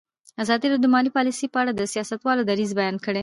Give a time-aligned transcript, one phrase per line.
[0.43, 3.19] ازادي راډیو د مالي پالیسي په اړه د سیاستوالو دریځ بیان کړی.